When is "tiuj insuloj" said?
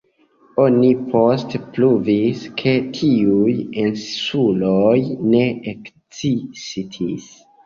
3.01-4.97